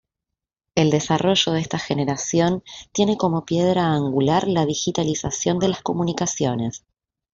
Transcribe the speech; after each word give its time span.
El 0.73 0.89
desarrollo 0.89 1.51
de 1.51 1.59
esta 1.61 1.77
generación 1.77 2.63
tiene 2.91 3.17
como 3.17 3.45
piedra 3.45 3.93
angular 3.93 4.47
la 4.47 4.65
digitalización 4.65 5.59
de 5.59 5.67
las 5.69 5.83
comunicaciones. 5.83 6.83